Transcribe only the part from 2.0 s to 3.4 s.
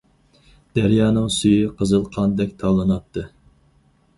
قاندەك تاۋلىناتتى.